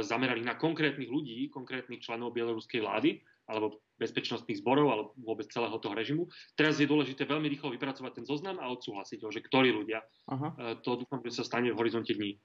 zameraných 0.00 0.48
na 0.48 0.56
konkrétnych 0.56 1.12
ľudí, 1.12 1.52
konkrétnych 1.52 2.00
členov 2.00 2.32
bieloruskej 2.32 2.80
vlády 2.80 3.20
alebo 3.44 3.84
bezpečnostných 4.00 4.64
zborov 4.64 4.86
alebo 4.88 5.08
vôbec 5.20 5.44
celého 5.52 5.76
toho 5.76 5.92
režimu. 5.92 6.24
Teraz 6.56 6.80
je 6.80 6.88
dôležité 6.88 7.28
veľmi 7.28 7.52
rýchlo 7.52 7.68
vypracovať 7.76 8.22
ten 8.22 8.24
zoznam 8.24 8.56
a 8.56 8.72
odsúhlasiť 8.72 9.20
ho, 9.20 9.28
že 9.28 9.44
ktorí 9.44 9.74
ľudia. 9.74 10.00
Uh-huh. 10.30 10.78
To 10.86 11.04
dúfam, 11.04 11.20
že 11.20 11.34
sa 11.34 11.44
stane 11.44 11.74
v 11.74 11.76
horizonte 11.76 12.14
dní. 12.14 12.38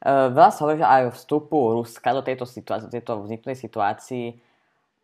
Uh, 0.00 0.32
veľa 0.32 0.50
sa 0.50 0.64
hovorí, 0.64 0.80
že 0.80 0.88
aj 0.88 1.12
vstupu 1.12 1.76
Ruska 1.76 2.10
do 2.16 2.24
tejto, 2.24 2.48
situácie, 2.48 2.88
tejto 2.88 3.20
vzniknutej 3.22 3.58
situácii 3.68 4.26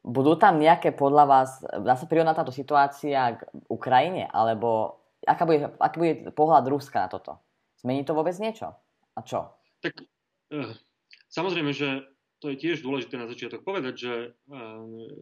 budú 0.04 0.36
tam 0.36 0.60
nejaké 0.60 0.92
podľa 0.92 1.24
vás, 1.24 1.50
dá 1.64 1.96
sa 1.96 2.04
prirovnať 2.04 2.36
táto 2.44 2.52
situácia 2.52 3.40
k 3.40 3.48
Ukrajine, 3.72 4.28
alebo 4.28 5.00
aká 5.24 5.44
bude, 5.48 5.58
aký 5.80 5.96
bude 5.98 6.14
pohľad 6.32 6.64
Ruska 6.70 7.04
na 7.04 7.08
toto? 7.08 7.32
Zmení 7.80 8.04
to 8.04 8.16
vôbec 8.16 8.36
niečo? 8.40 8.72
A 9.16 9.20
čo? 9.24 9.52
Tak 9.80 10.00
uh, 10.52 10.72
samozrejme, 11.28 11.72
že 11.74 12.04
to 12.44 12.52
je 12.52 12.60
tiež 12.60 12.84
dôležité 12.84 13.16
na 13.16 13.24
začiatok 13.24 13.64
povedať, 13.64 13.94
že 13.96 14.12
e, 14.12 14.28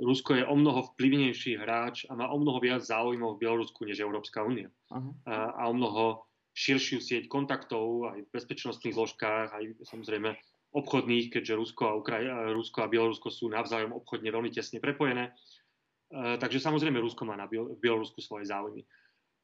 Rusko 0.03 0.43
je 0.43 0.43
o 0.43 0.59
mnoho 0.59 0.91
vplyvnejší 0.91 1.55
hráč 1.55 2.03
a 2.11 2.19
má 2.19 2.27
o 2.27 2.35
mnoho 2.35 2.59
viac 2.59 2.83
záujmov 2.83 3.39
v 3.39 3.47
Bielorusku 3.47 3.87
než 3.87 4.03
Európska 4.03 4.43
únia. 4.43 4.75
Uh-huh. 4.91 5.15
A, 5.31 5.55
a 5.55 5.63
o 5.71 5.75
mnoho 5.77 6.27
širšiu 6.51 6.99
sieť 6.99 7.31
kontaktov 7.31 8.11
aj 8.11 8.27
v 8.27 8.33
bezpečnostných 8.35 8.99
zložkách, 8.99 9.55
aj 9.55 9.65
samozrejme 9.87 10.35
obchodných, 10.75 11.31
keďže 11.31 11.63
Rusko 11.63 11.83
a, 11.87 11.93
Ukraj- 11.95 12.27
Rusko 12.59 12.83
a 12.83 12.91
Bielorusko 12.91 13.31
sú 13.31 13.47
navzájom 13.55 13.95
obchodne 13.95 14.27
veľmi 14.27 14.51
tesne 14.51 14.83
prepojené. 14.83 15.31
E, 15.31 15.33
takže 16.43 16.59
samozrejme 16.59 16.99
Rusko 16.99 17.23
má 17.23 17.39
na 17.39 17.47
Biel- 17.47 17.79
Bielorusku 17.79 18.19
svoje 18.19 18.51
záujmy. 18.51 18.83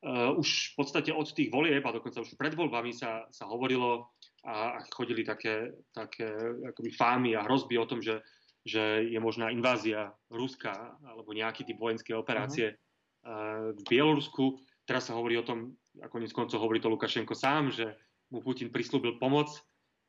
Uh, 0.05 0.35
už 0.39 0.75
v 0.75 0.85
podstate 0.85 1.11
od 1.11 1.27
tých 1.31 1.51
volieb 1.51 1.83
a 1.87 1.95
dokonca 1.95 2.23
už 2.23 2.39
pred 2.39 2.55
voľbami 2.55 2.95
sa, 2.95 3.27
sa 3.35 3.51
hovorilo 3.51 4.15
a, 4.47 4.79
a 4.79 4.85
chodili 4.95 5.27
také, 5.27 5.75
také 5.91 6.29
akoby 6.69 6.91
fámy 6.95 7.31
a 7.35 7.45
hrozby 7.45 7.75
o 7.79 7.89
tom, 7.89 7.99
že, 7.99 8.23
že 8.63 9.09
je 9.11 9.19
možná 9.19 9.51
invázia 9.51 10.15
Ruska 10.31 10.73
alebo 11.03 11.35
nejaký 11.35 11.67
typ 11.67 11.79
vojenskej 11.79 12.15
operácie 12.15 12.67
uh-huh. 12.75 13.31
uh, 13.31 13.67
v 13.75 13.83
Bielorusku. 13.87 14.63
Teraz 14.87 15.11
sa 15.11 15.19
hovorí 15.19 15.37
o 15.37 15.45
tom, 15.45 15.75
ako 16.01 16.23
konec 16.23 16.33
koncov 16.33 16.59
hovorí 16.63 16.79
to 16.79 16.89
Lukašenko 16.89 17.35
sám, 17.35 17.75
že 17.75 17.93
mu 18.31 18.41
Putin 18.41 18.71
prislúbil 18.71 19.19
pomoc. 19.19 19.51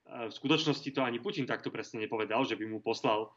Uh, 0.06 0.30
v 0.30 0.34
skutočnosti 0.38 0.90
to 0.94 1.02
ani 1.02 1.18
Putin 1.18 1.50
takto 1.50 1.74
presne 1.74 2.06
nepovedal, 2.06 2.46
že 2.46 2.56
by 2.56 2.66
mu 2.70 2.80
poslal 2.80 3.34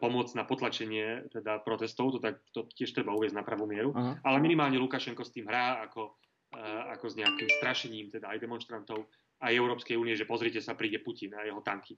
pomoc 0.00 0.32
na 0.32 0.42
potlačenie 0.48 1.28
teda 1.30 1.60
protestov, 1.60 2.16
to, 2.16 2.18
tak, 2.18 2.40
to 2.50 2.64
tiež 2.74 2.96
treba 2.96 3.12
uvieť 3.12 3.36
na 3.36 3.44
pravú 3.44 3.68
mieru, 3.68 3.92
uh-huh. 3.92 4.16
ale 4.24 4.38
minimálne 4.40 4.80
Lukašenko 4.80 5.22
s 5.22 5.34
tým 5.36 5.46
hrá 5.46 5.84
ako, 5.84 6.16
uh, 6.56 6.90
ako 6.96 7.06
s 7.12 7.14
nejakým 7.20 7.48
strašením 7.60 8.08
teda 8.08 8.32
aj 8.32 8.38
demonstrantov 8.40 9.06
aj 9.40 9.56
Európskej 9.56 9.96
únie, 9.96 10.16
že 10.16 10.28
pozrite 10.28 10.60
sa, 10.60 10.76
príde 10.76 11.00
Putin 11.00 11.32
a 11.36 11.44
jeho 11.44 11.60
tanky. 11.64 11.96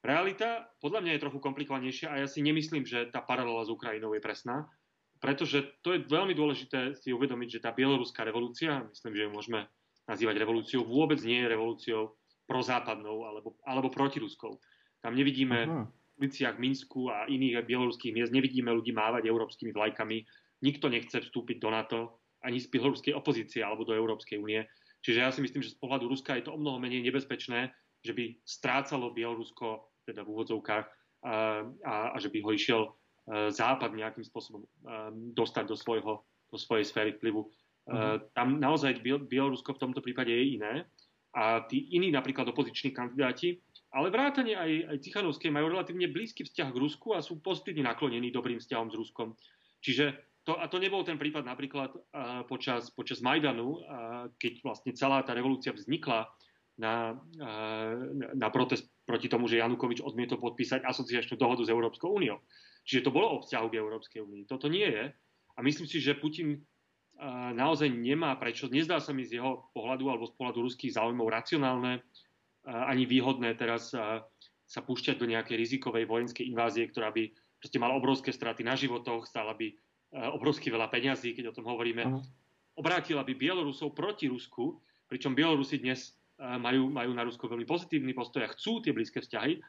Realita 0.00 0.70
podľa 0.80 1.00
mňa 1.02 1.12
je 1.14 1.22
trochu 1.22 1.38
komplikovanejšia 1.42 2.08
a 2.10 2.16
ja 2.24 2.26
si 2.30 2.40
nemyslím, 2.40 2.86
že 2.86 3.10
tá 3.10 3.20
paralela 3.20 3.66
s 3.66 3.70
Ukrajinou 3.70 4.14
je 4.16 4.22
presná, 4.22 4.66
pretože 5.20 5.66
to 5.84 5.92
je 5.92 6.06
veľmi 6.08 6.32
dôležité 6.32 6.96
si 6.96 7.12
uvedomiť, 7.12 7.60
že 7.60 7.62
tá 7.64 7.70
bieloruská 7.74 8.24
revolúcia, 8.24 8.86
myslím, 8.88 9.12
že 9.12 9.24
ju 9.28 9.30
môžeme 9.30 9.60
nazývať 10.08 10.36
revolúciou, 10.40 10.88
vôbec 10.88 11.20
nie 11.20 11.44
je 11.44 11.52
revolúciou 11.52 12.02
prozápadnou 12.48 13.28
alebo, 13.28 13.54
alebo 13.62 13.92
protiruskou. 13.92 14.58
Tam 15.04 15.14
nevidíme 15.14 15.58
uh-huh 15.68 15.99
uliciach 16.20 16.60
Minsku 16.60 17.08
a 17.08 17.24
iných 17.26 17.64
bieloruských 17.64 18.12
miest 18.12 18.30
nevidíme 18.30 18.68
ľudí 18.68 18.92
mávať 18.92 19.26
európskymi 19.26 19.72
vlajkami. 19.72 20.22
Nikto 20.60 20.92
nechce 20.92 21.24
vstúpiť 21.24 21.56
do 21.56 21.72
NATO, 21.72 22.00
ani 22.44 22.60
z 22.60 22.68
bieloruskej 22.68 23.16
opozície 23.16 23.64
alebo 23.64 23.88
do 23.88 23.96
Európskej 23.96 24.36
únie. 24.36 24.60
Čiže 25.00 25.18
ja 25.24 25.32
si 25.32 25.40
myslím, 25.40 25.64
že 25.64 25.72
z 25.72 25.80
pohľadu 25.80 26.12
Ruska 26.12 26.36
je 26.36 26.44
to 26.44 26.52
o 26.52 26.60
mnoho 26.60 26.76
menej 26.76 27.00
nebezpečné, 27.00 27.72
že 28.04 28.12
by 28.12 28.36
strácalo 28.44 29.16
Bielorusko, 29.16 29.96
teda 30.04 30.24
v 30.24 30.32
úvodzovkách, 30.36 30.86
a, 31.20 31.32
a, 31.84 31.94
a 32.12 32.16
že 32.16 32.32
by 32.32 32.38
ho 32.44 32.50
išiel 32.52 32.82
e, 32.84 32.90
Západ 33.52 33.92
nejakým 33.92 34.24
spôsobom 34.24 34.64
e, 34.64 34.68
dostať 35.36 35.64
do, 35.68 35.76
svojho, 35.76 36.24
do 36.48 36.56
svojej 36.56 36.84
sféry 36.84 37.16
vplyvu. 37.16 37.44
Mm-hmm. 37.44 38.36
Tam 38.36 38.60
naozaj 38.60 39.00
Bielorusko 39.04 39.76
v 39.76 39.82
tomto 39.82 40.00
prípade 40.04 40.32
je 40.32 40.60
iné. 40.60 40.84
A 41.30 41.62
tí 41.64 41.94
iní 41.94 42.10
napríklad 42.10 42.48
opoziční 42.50 42.90
kandidáti 42.90 43.62
ale 43.90 44.08
vrátane 44.14 44.54
aj, 44.54 44.94
aj 44.94 44.96
Cichanovskej 45.02 45.50
majú 45.50 45.74
relatívne 45.74 46.06
blízky 46.06 46.46
vzťah 46.46 46.68
k 46.70 46.80
Rusku 46.80 47.14
a 47.14 47.22
sú 47.22 47.42
pozitívne 47.42 47.82
naklonení 47.86 48.30
dobrým 48.30 48.62
vzťahom 48.62 48.88
s 48.90 48.98
Ruskom. 48.98 49.34
Čiže 49.82 50.14
to, 50.46 50.56
a 50.56 50.70
to 50.70 50.78
nebol 50.78 51.02
ten 51.02 51.18
prípad 51.18 51.42
napríklad 51.42 51.90
uh, 51.92 52.46
počas, 52.46 52.88
počas 52.94 53.18
Majdanu, 53.18 53.66
uh, 53.66 53.78
keď 54.38 54.62
vlastne 54.62 54.94
celá 54.94 55.20
tá 55.26 55.34
revolúcia 55.34 55.74
vznikla 55.74 56.30
na, 56.78 57.18
uh, 57.18 57.94
na 58.38 58.48
protest 58.48 58.88
proti 59.04 59.26
tomu, 59.26 59.50
že 59.50 59.60
Janukovič 59.60 60.00
odmietol 60.00 60.38
podpísať 60.38 60.86
asociačnú 60.86 61.34
dohodu 61.34 61.66
s 61.66 61.72
Európskou 61.74 62.14
úniou. 62.14 62.40
Čiže 62.86 63.10
to 63.10 63.14
bolo 63.14 63.36
o 63.36 63.42
vzťahu 63.42 63.66
k 63.68 63.78
Európskej 63.82 64.20
únii. 64.22 64.48
Toto 64.48 64.70
nie 64.70 64.86
je. 64.86 65.12
A 65.54 65.58
myslím 65.60 65.84
si, 65.84 66.00
že 66.00 66.16
Putin 66.16 66.64
naozaj 67.52 67.92
nemá 67.92 68.32
prečo, 68.40 68.72
nezdá 68.72 68.96
sa 68.96 69.12
mi 69.12 69.28
z 69.28 69.36
jeho 69.36 69.68
pohľadu 69.76 70.08
alebo 70.08 70.24
z 70.24 70.34
pohľadu 70.40 70.58
ruských 70.64 70.96
záujmov 70.96 71.28
racionálne 71.28 72.00
ani 72.66 73.04
výhodné 73.08 73.56
teraz 73.56 73.92
sa 74.70 74.80
púšťať 74.84 75.16
do 75.18 75.26
nejakej 75.26 75.56
rizikovej 75.58 76.06
vojenskej 76.06 76.46
invázie, 76.46 76.86
ktorá 76.86 77.10
by 77.10 77.32
proste 77.58 77.78
mala 77.82 77.98
obrovské 77.98 78.30
straty 78.30 78.62
na 78.62 78.78
životoch, 78.78 79.26
stála 79.26 79.52
by 79.56 79.72
obrovsky 80.34 80.70
veľa 80.70 80.90
peňazí, 80.90 81.34
keď 81.34 81.50
o 81.50 81.56
tom 81.56 81.66
hovoríme. 81.70 82.06
Obrátila 82.78 83.26
by 83.26 83.32
Bielorusov 83.34 83.92
proti 83.92 84.30
Rusku, 84.30 84.78
pričom 85.10 85.34
Bielorusi 85.34 85.82
dnes 85.82 86.14
majú, 86.40 86.88
majú 86.88 87.10
na 87.12 87.26
Rusko 87.26 87.50
veľmi 87.50 87.66
pozitívny 87.68 88.14
postoj 88.14 88.46
a 88.46 88.52
chcú 88.54 88.80
tie 88.80 88.94
blízke 88.96 89.20
vzťahy. 89.20 89.60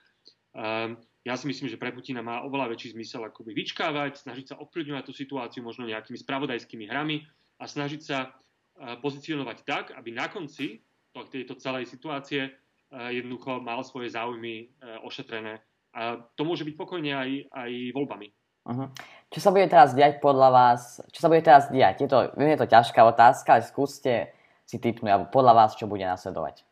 Ja 1.21 1.33
si 1.38 1.45
myslím, 1.45 1.69
že 1.69 1.77
pre 1.77 1.93
Putina 1.93 2.24
má 2.25 2.41
oveľa 2.41 2.74
väčší 2.74 2.95
zmysel 2.98 3.21
akoby 3.27 3.53
vyčkávať, 3.53 4.21
snažiť 4.21 4.45
sa 4.53 4.55
ovplyvňovať 4.62 5.03
tú 5.05 5.13
situáciu 5.13 5.62
možno 5.62 5.86
nejakými 5.86 6.17
spravodajskými 6.17 6.86
hrami 6.89 7.25
a 7.62 7.67
snažiť 7.67 8.01
sa 8.01 8.33
pozicionovať 9.03 9.57
tak, 9.67 9.86
aby 9.93 10.10
na 10.15 10.31
konci 10.31 10.81
tejto 11.12 11.60
celej 11.60 11.91
situácie 11.91 12.50
jednoducho 12.91 13.63
mal 13.63 13.81
svoje 13.88 14.12
záujmy 14.12 14.67
eh, 14.67 15.00
ošetrené. 15.07 15.63
A 15.91 16.19
to 16.36 16.48
môže 16.48 16.63
byť 16.63 16.75
pokojne 16.75 17.12
aj, 17.12 17.31
aj 17.51 17.71
voľbami. 17.91 18.31
Uh-huh. 18.62 18.88
Čo 19.27 19.39
sa 19.43 19.50
bude 19.51 19.67
teraz 19.67 19.91
diať 19.91 20.24
podľa 20.24 20.50
vás? 20.53 21.03
Čo 21.12 21.19
sa 21.19 21.27
bude 21.27 21.43
teraz 21.43 21.67
diať? 21.67 22.05
Je 22.05 22.10
to, 22.12 22.31
je 22.31 22.57
to 22.60 22.67
ťažká 22.69 23.01
otázka, 23.03 23.60
ale 23.60 23.63
skúste 23.67 24.31
si 24.63 24.79
typnúť, 24.79 25.12
alebo 25.12 25.27
podľa 25.33 25.53
vás, 25.57 25.75
čo 25.75 25.89
bude 25.89 26.07
nasledovať. 26.07 26.63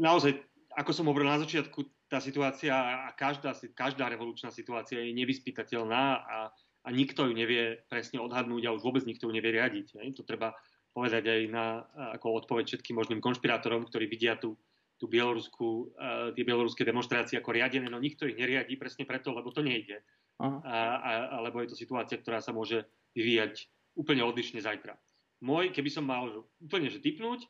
Naozaj, 0.00 0.34
ako 0.74 0.90
som 0.90 1.06
hovoril 1.06 1.30
na 1.30 1.38
začiatku, 1.38 1.86
tá 2.10 2.18
situácia 2.18 2.74
a 2.74 3.14
každá, 3.14 3.54
každá 3.72 4.10
revolučná 4.10 4.50
situácia 4.50 5.00
je 5.00 5.16
nevyspytateľná 5.16 6.04
a, 6.20 6.38
a 6.82 6.88
nikto 6.90 7.24
ju 7.24 7.32
nevie 7.32 7.80
presne 7.86 8.20
odhadnúť 8.20 8.68
a 8.68 8.74
už 8.74 8.82
vôbec 8.84 9.06
nikto 9.06 9.28
ju 9.28 9.32
nevie 9.32 9.54
riadiť. 9.54 9.96
Ne? 9.96 10.12
To 10.18 10.26
treba 10.26 10.52
povedať 10.92 11.24
aj 11.24 11.42
na, 11.48 11.88
ako 12.16 12.44
odpoveď 12.44 12.64
všetkým 12.68 12.96
možným 12.96 13.20
konšpirátorom, 13.24 13.88
ktorí 13.88 14.06
vidia 14.06 14.36
tú, 14.36 14.60
tú 15.00 15.08
Bielorusku, 15.08 15.96
uh, 15.96 16.30
tie 16.36 16.44
bieloruské 16.44 16.84
demonstrácie 16.84 17.40
ako 17.40 17.56
riadené, 17.56 17.88
no 17.88 17.98
nikto 17.98 18.28
ich 18.28 18.36
neriadí 18.36 18.76
presne 18.76 19.08
preto, 19.08 19.32
lebo 19.32 19.50
to 19.50 19.64
nejde. 19.64 20.04
A, 20.42 20.48
a, 20.62 21.12
alebo 21.38 21.62
je 21.62 21.70
to 21.70 21.76
situácia, 21.78 22.18
ktorá 22.18 22.42
sa 22.42 22.50
môže 22.50 22.82
vyvíjať 23.14 23.68
úplne 23.94 24.26
odlišne 24.26 24.58
zajtra. 24.58 24.98
Môj, 25.42 25.70
keby 25.70 25.90
som 25.90 26.06
mal 26.06 26.46
úplne 26.58 26.88
že 26.90 27.02
typnúť, 27.02 27.46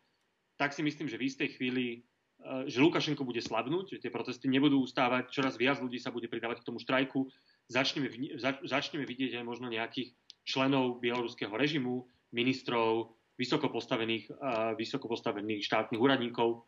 tak 0.60 0.76
si 0.76 0.84
myslím, 0.84 1.08
že 1.08 1.18
v 1.18 1.26
istej 1.26 1.48
chvíli, 1.58 1.86
uh, 2.46 2.64
že 2.70 2.78
Lukašenko 2.78 3.26
bude 3.26 3.42
slabnúť, 3.42 3.98
že 3.98 4.00
tie 4.06 4.14
protesty 4.14 4.46
nebudú 4.46 4.80
ustávať, 4.86 5.34
čoraz 5.34 5.58
viac 5.58 5.82
ľudí 5.82 5.98
sa 5.98 6.14
bude 6.14 6.30
pridávať 6.30 6.62
k 6.62 6.66
tomu 6.70 6.78
štrajku, 6.78 7.26
začneme, 7.66 8.06
zač, 8.38 8.62
začneme 8.64 9.02
vidieť 9.02 9.42
aj 9.42 9.44
možno 9.44 9.66
nejakých 9.66 10.14
členov 10.46 10.98
bieloruského 11.02 11.52
režimu, 11.54 12.06
ministrov, 12.32 13.12
vysoko 13.42 13.66
postavených, 13.66 14.30
vysoko 14.78 15.10
postavených 15.10 15.66
štátnych 15.66 15.98
úradníkov, 15.98 16.62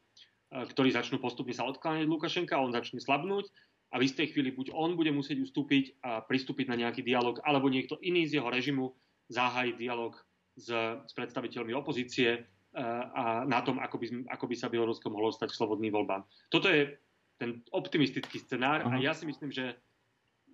ktorí 0.51 0.91
začnú 0.91 1.23
postupne 1.23 1.55
sa 1.55 1.67
odkláňať 1.71 2.11
Lukašenka, 2.11 2.59
on 2.59 2.75
začne 2.75 2.99
slabnúť 2.99 3.47
a 3.95 4.03
v 4.03 4.07
istej 4.11 4.35
chvíli 4.35 4.51
buď 4.51 4.75
on 4.75 4.99
bude 4.99 5.15
musieť 5.15 5.39
ustúpiť 5.47 6.03
a 6.03 6.27
pristúpiť 6.27 6.67
na 6.67 6.75
nejaký 6.75 7.07
dialog, 7.07 7.39
alebo 7.47 7.71
niekto 7.71 7.95
iný 8.03 8.27
z 8.27 8.43
jeho 8.43 8.51
režimu 8.51 8.91
zahájí 9.31 9.79
dialog 9.79 10.19
s, 10.59 10.67
s 11.07 11.13
predstaviteľmi 11.15 11.71
opozície 11.75 12.43
a 12.75 13.47
na 13.47 13.63
tom, 13.63 13.79
ako 13.79 14.03
by, 14.03 14.07
ako 14.35 14.45
by 14.51 14.55
sa 14.59 14.67
Bielorusko 14.67 15.07
mohlo 15.07 15.31
stať 15.31 15.55
slobodným 15.55 15.95
voľbám. 15.95 16.27
Toto 16.51 16.67
je 16.67 16.99
ten 17.39 17.63
optimistický 17.71 18.43
scenár 18.43 18.83
Aha. 18.83 18.99
a 18.99 19.03
ja 19.03 19.15
si 19.15 19.31
myslím, 19.31 19.55
že, 19.55 19.79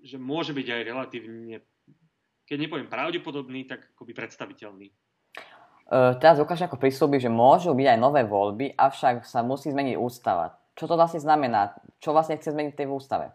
že 0.05 0.21
môže 0.21 0.53
byť 0.53 0.67
aj 0.69 0.83
relatívne, 0.85 1.65
keď 2.45 2.57
nepoviem 2.61 2.93
pravdepodobný, 2.93 3.65
tak 3.65 3.89
akoby 3.97 4.13
predstaviteľný. 4.13 4.93
Uh, 5.91 6.15
teraz 6.23 6.39
Lukáš 6.39 6.63
ako 6.63 6.79
prislúbi, 6.79 7.19
že 7.19 7.27
môžu 7.27 7.75
byť 7.75 7.87
aj 7.91 7.99
nové 7.99 8.23
voľby, 8.23 8.79
avšak 8.79 9.27
sa 9.27 9.43
musí 9.43 9.75
zmeniť 9.75 9.99
ústava. 9.99 10.55
Čo 10.79 10.87
to 10.87 10.95
vlastne 10.95 11.19
znamená? 11.19 11.75
Čo 11.99 12.15
vlastne 12.15 12.39
chce 12.39 12.55
zmeniť 12.55 12.73
v 12.73 12.79
tej 12.79 12.87
ústave? 12.87 13.35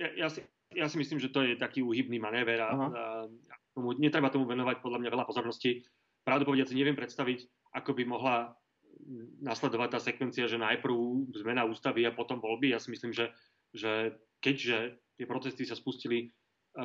Ja, 0.00 0.08
ja, 0.16 0.32
si, 0.32 0.40
ja 0.72 0.88
si 0.88 0.96
myslím, 0.96 1.20
že 1.20 1.28
to 1.28 1.44
je 1.44 1.60
taký 1.60 1.84
uhybný 1.84 2.16
manéver 2.16 2.64
a, 2.64 2.72
uh-huh. 2.72 2.90
a 2.96 3.54
tomu, 3.76 3.92
netreba 4.00 4.32
tomu 4.32 4.48
venovať 4.48 4.80
podľa 4.80 5.04
mňa 5.04 5.10
veľa 5.12 5.28
pozornosti. 5.28 5.84
Pravdu 6.24 6.48
si 6.64 6.74
neviem 6.74 6.96
predstaviť, 6.96 7.44
ako 7.76 7.92
by 7.92 8.02
mohla 8.08 8.56
nasledovať 9.44 9.88
tá 9.92 10.00
sekvencia, 10.00 10.48
že 10.48 10.56
najprv 10.56 10.96
zmena 11.36 11.68
ústavy 11.68 12.08
a 12.08 12.16
potom 12.16 12.40
voľby. 12.40 12.72
Ja 12.72 12.80
si 12.80 12.88
myslím, 12.90 13.12
že, 13.12 13.30
že 13.76 14.16
keďže 14.40 14.96
tie 15.20 15.26
protesty 15.28 15.68
sa 15.68 15.76
spustili 15.76 16.32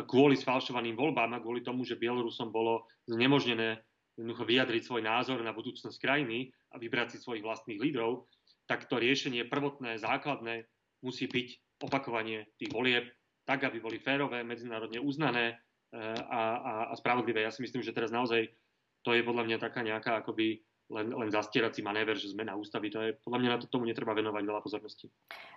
kvôli 0.08 0.40
sfalšovaným 0.40 0.96
voľbám 0.96 1.36
a 1.36 1.44
kvôli 1.44 1.64
tomu, 1.64 1.84
že 1.84 2.00
Bielorusom 2.00 2.52
bolo 2.52 2.88
znemožnené 3.08 3.84
jednoducho 4.22 4.46
vyjadriť 4.46 4.82
svoj 4.86 5.02
názor 5.02 5.42
na 5.42 5.50
budúcnosť 5.50 5.98
krajiny 5.98 6.54
a 6.72 6.78
vybrať 6.78 7.18
si 7.18 7.18
svojich 7.18 7.42
vlastných 7.42 7.82
lídrov, 7.82 8.30
tak 8.70 8.86
to 8.86 9.02
riešenie 9.02 9.50
prvotné, 9.50 9.98
základné 9.98 10.70
musí 11.02 11.26
byť 11.26 11.82
opakovanie 11.82 12.46
tých 12.62 12.70
volieb 12.70 13.10
tak, 13.44 13.66
aby 13.66 13.82
boli 13.82 13.98
férové, 13.98 14.46
medzinárodne 14.46 15.02
uznané 15.02 15.58
e, 15.92 16.00
a, 16.30 16.42
a, 16.62 16.74
a 16.88 16.94
spravodlivé. 16.94 17.42
Ja 17.42 17.50
si 17.50 17.66
myslím, 17.66 17.82
že 17.82 17.92
teraz 17.92 18.14
naozaj 18.14 18.54
to 19.02 19.18
je 19.18 19.26
podľa 19.26 19.50
mňa 19.50 19.58
taká 19.58 19.82
nejaká 19.82 20.22
akoby 20.22 20.62
len, 20.94 21.08
len 21.10 21.30
zastierací 21.34 21.82
manéver, 21.82 22.20
že 22.20 22.30
zmena 22.30 22.54
ústavy. 22.54 22.94
To 22.94 23.00
je, 23.02 23.10
podľa 23.18 23.40
mňa 23.42 23.50
na 23.50 23.58
to 23.58 23.72
tomu 23.72 23.90
netreba 23.90 24.14
venovať 24.14 24.44
veľa 24.46 24.62
pozornosti. 24.62 25.10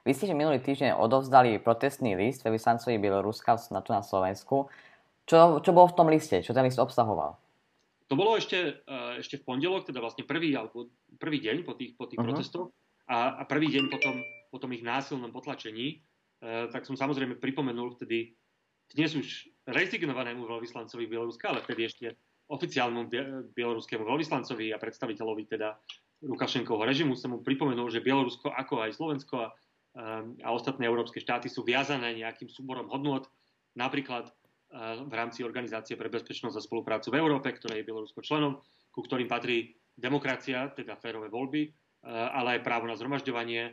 Vy 0.07 0.13
ste, 0.17 0.31
že 0.31 0.39
minulý 0.39 0.63
týždeň 0.63 0.97
odovzdali 0.97 1.61
protestný 1.61 2.17
list 2.17 2.47
veľvyslancovi 2.47 2.97
Bieloruska 2.97 3.59
na 3.75 3.85
tu 3.85 3.93
na 3.93 4.01
Slovensku. 4.01 4.71
Čo, 5.29 5.61
čo 5.61 5.71
bolo 5.75 5.91
v 5.91 5.97
tom 5.99 6.09
liste? 6.09 6.41
Čo 6.41 6.57
ten 6.57 6.65
list 6.65 6.81
obsahoval? 6.81 7.44
To 8.13 8.15
bolo 8.21 8.37
ešte, 8.37 8.85
uh, 8.85 9.17
ešte 9.17 9.41
v 9.41 9.47
pondelok, 9.49 9.89
teda 9.89 10.05
vlastne 10.05 10.29
prvý, 10.29 10.53
alebo 10.53 10.93
prvý 11.17 11.41
deň 11.41 11.65
po 11.65 11.73
tých, 11.73 11.97
po 11.97 12.05
tých 12.05 12.21
uh-huh. 12.21 12.37
protestoch. 12.37 12.69
A, 13.09 13.41
a 13.41 13.43
prvý 13.49 13.73
deň 13.73 13.89
potom, 13.89 14.21
po 14.53 14.61
tom 14.61 14.73
ich 14.77 14.85
násilnom 14.85 15.33
potlačení, 15.33 16.05
uh, 16.45 16.69
tak 16.69 16.85
som 16.85 16.97
samozrejme 16.97 17.41
pripomenul 17.41 17.97
vtedy 17.97 18.37
dnes 18.93 19.17
už 19.17 19.49
rezignovanému 19.65 20.45
veľvyslancovi 20.45 21.09
Bieloruska, 21.09 21.49
ale 21.49 21.65
vtedy 21.65 21.89
ešte 21.89 22.07
oficiálnemu 22.53 23.09
bieloruskému 23.57 24.05
veľvyslancovi 24.05 24.77
a 24.77 24.79
predstaviteľovi 24.79 25.49
teda 25.49 25.81
Lukašenkovho 26.25 26.85
režimu 26.85 27.17
sa 27.17 27.29
mu 27.33 27.41
pripomenul, 27.41 27.89
že 27.89 28.05
Bielorusko 28.05 28.53
ako 28.53 28.85
aj 28.85 28.91
Slovensko 28.97 29.35
a, 29.41 29.49
a 30.25 30.49
ostatné 30.53 30.85
európske 30.85 31.21
štáty 31.21 31.49
sú 31.49 31.65
viazané 31.65 32.21
nejakým 32.21 32.53
súborom 32.53 32.89
hodnot, 32.93 33.33
napríklad 33.73 34.29
v 35.07 35.13
rámci 35.15 35.47
Organizácie 35.47 35.95
pre 35.95 36.11
bezpečnosť 36.11 36.59
a 36.59 36.63
spoluprácu 36.67 37.15
v 37.15 37.19
Európe, 37.23 37.55
ktorej 37.55 37.83
je 37.83 37.87
Bielorusko 37.87 38.27
členom, 38.27 38.59
ku 38.91 39.07
ktorým 39.07 39.31
patrí 39.31 39.79
demokracia, 39.95 40.75
teda 40.75 40.99
férové 40.99 41.31
voľby, 41.31 41.71
ale 42.11 42.59
aj 42.59 42.67
právo 42.67 42.91
na 42.91 42.99
zhromažďovanie, 42.99 43.71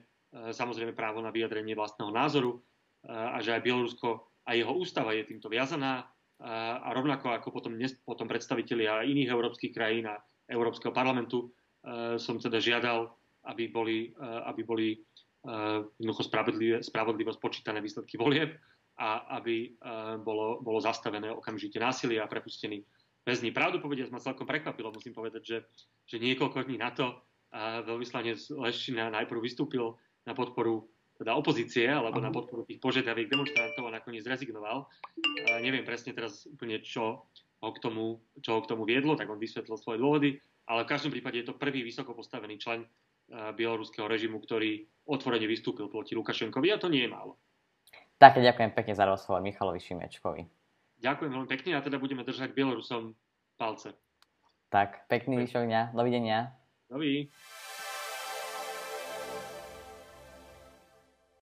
samozrejme 0.53 0.93
právo 0.93 1.19
na 1.19 1.33
vyjadrenie 1.33 1.73
vlastného 1.73 2.13
názoru 2.13 2.61
a 3.09 3.41
že 3.41 3.57
aj 3.57 3.65
Bielorusko 3.65 4.29
a 4.45 4.53
jeho 4.53 4.73
ústava 4.77 5.17
je 5.17 5.25
týmto 5.25 5.49
viazaná 5.49 6.05
a 6.41 6.89
rovnako 6.93 7.33
ako 7.33 7.49
potom, 7.49 7.73
potom 8.05 8.29
predstavitelia 8.29 9.05
iných 9.05 9.29
európskych 9.29 9.73
krajín 9.73 10.05
a 10.09 10.21
Európskeho 10.49 10.93
parlamentu 10.93 11.49
som 12.21 12.37
teda 12.37 12.61
žiadal, 12.61 13.09
aby 13.49 13.73
boli, 13.73 14.13
aby 14.21 14.61
boli 14.61 14.87
jednoducho 15.97 16.29
spravodlivo 16.85 17.33
spočítané 17.33 17.81
výsledky 17.81 18.21
volieb 18.21 18.53
a 19.01 19.41
aby 19.41 19.73
bolo, 20.21 20.61
bolo 20.61 20.77
zastavené 20.77 21.33
okamžite 21.33 21.81
násilie 21.81 22.21
a 22.21 22.29
prepustení 22.29 22.85
väzni. 23.25 23.49
Pravdu 23.49 23.81
povediac 23.81 24.13
ma 24.13 24.21
celkom 24.21 24.45
prekvapilo, 24.45 24.93
musím 24.93 25.17
povedať, 25.17 25.41
že, 25.41 25.57
že 26.05 26.21
niekoľko 26.21 26.69
dní 26.69 26.77
na 26.77 26.93
to 26.93 27.09
veľvyslanec 27.89 28.37
Leščina 28.53 29.09
najprv 29.09 29.41
vystúpil 29.41 29.97
na 30.29 30.37
podporu 30.37 30.85
teda 31.17 31.37
opozície 31.37 31.85
alebo 31.85 32.17
na 32.17 32.33
podporu 32.33 32.65
tých 32.65 32.81
požiadaviek 32.81 33.29
demonstrantov 33.29 33.89
a 33.89 33.93
nakoniec 33.93 34.25
rezignoval. 34.25 34.89
A 35.49 35.61
neviem 35.61 35.85
presne 35.85 36.17
teraz 36.17 36.49
úplne, 36.49 36.81
čo 36.81 37.29
ho, 37.61 37.69
k 37.73 37.77
tomu, 37.77 38.25
čo 38.41 38.57
ho 38.57 38.59
k 38.65 38.69
tomu 38.69 38.89
viedlo, 38.89 39.13
tak 39.13 39.29
on 39.29 39.37
vysvetlil 39.37 39.77
svoje 39.77 40.01
dôvody, 40.01 40.29
ale 40.65 40.81
v 40.85 40.89
každom 40.89 41.13
prípade 41.13 41.41
je 41.41 41.49
to 41.49 41.61
prvý 41.61 41.85
vysoko 41.85 42.17
postavený 42.17 42.57
člen 42.57 42.89
bieloruského 43.29 44.09
režimu, 44.09 44.41
ktorý 44.41 44.81
otvorene 45.05 45.45
vystúpil 45.45 45.93
proti 45.93 46.17
Lukašenkovi 46.17 46.73
a 46.73 46.81
to 46.81 46.89
nie 46.89 47.05
je 47.05 47.13
málo. 47.13 47.37
Tak, 48.21 48.37
ďakujem 48.37 48.69
pekne 48.77 48.93
za 48.93 49.09
rozhovor 49.09 49.41
Michalovi 49.41 49.81
Šimečkovi. 49.81 50.45
Ďakujem 51.01 51.31
veľmi 51.33 51.49
pekne 51.49 51.73
a 51.73 51.81
teda 51.81 51.97
budeme 51.97 52.21
držať 52.21 52.53
Bielorusom 52.53 53.17
palce. 53.57 53.97
Tak, 54.69 55.09
pekný 55.09 55.41
výšok 55.41 55.65
dňa. 55.65 55.81
Dovidenia. 55.97 56.53
Dovidenia. 56.85 57.33